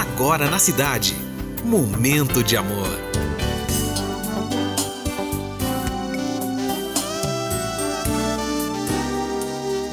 [0.00, 1.14] agora na cidade.
[1.62, 2.88] Momento de amor.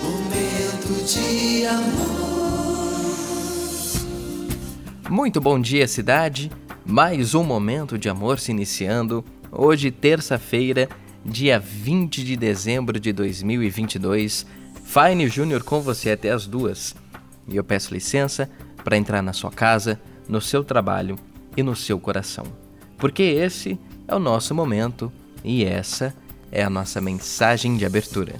[0.01, 1.97] Momento de amor.
[5.09, 6.49] Muito bom dia, cidade.
[6.85, 9.25] Mais um momento de amor se iniciando.
[9.51, 10.87] Hoje, terça-feira,
[11.25, 14.45] dia 20 de dezembro de 2022.
[14.85, 16.95] Fine Júnior com você até as duas.
[17.45, 18.49] E eu peço licença
[18.87, 19.99] para entrar na sua casa,
[20.29, 21.17] no seu trabalho
[21.57, 22.45] e no seu coração.
[22.97, 25.11] Porque esse é o nosso momento
[25.43, 26.15] e essa
[26.49, 28.35] é a nossa mensagem de abertura.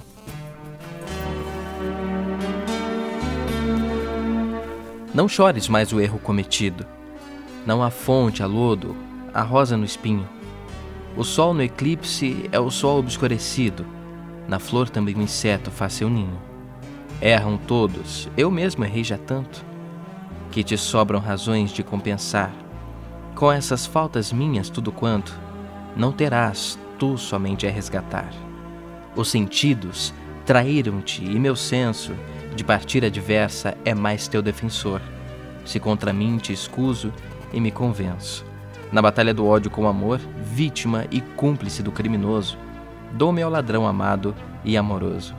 [5.12, 6.86] Não chores mais o erro cometido.
[7.66, 8.96] Não há fonte, a lodo,
[9.34, 10.26] a rosa no espinho.
[11.14, 13.84] O sol no eclipse é o sol obscurecido.
[14.48, 16.40] Na flor também o inseto faz seu ninho.
[17.20, 19.67] Erram todos, eu mesmo errei já tanto,
[20.50, 22.52] que te sobram razões de compensar.
[23.34, 25.38] Com essas faltas minhas, tudo quanto,
[25.96, 28.30] não terás tu somente a resgatar.
[29.14, 30.12] Os sentidos
[30.44, 32.12] traíram-te e meu senso
[32.54, 35.00] de partir adversa é mais teu defensor.
[35.64, 37.12] Se contra mim te escuso
[37.52, 38.44] e me convenço.
[38.90, 42.56] Na batalha do ódio com amor, vítima e cúmplice do criminoso,
[43.12, 45.34] dou-me ao ladrão amado e amoroso.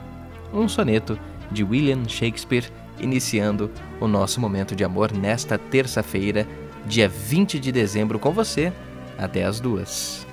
[0.52, 1.18] Um soneto
[1.50, 2.70] de William Shakespeare,
[3.00, 3.70] iniciando
[4.00, 6.46] o nosso momento de amor nesta terça-feira,
[6.86, 8.72] dia 20 de dezembro, com você,
[9.18, 10.26] até as duas.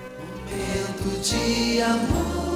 [0.50, 2.47] Momento de amor.